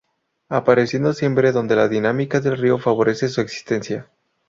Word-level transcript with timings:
Apareciendo 0.49 1.13
siempre 1.13 1.51
donde 1.51 1.75
la 1.75 1.87
dinámica 1.87 2.39
del 2.39 2.57
río 2.57 2.79
favorece 2.79 3.29
su 3.29 3.39
existencia. 3.39 4.09